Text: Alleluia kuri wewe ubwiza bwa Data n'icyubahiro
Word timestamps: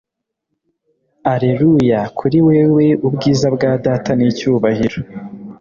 Alleluia 1.33 2.01
kuri 2.17 2.37
wewe 2.47 2.85
ubwiza 3.07 3.47
bwa 3.55 3.71
Data 3.85 4.11
n'icyubahiro 4.15 4.99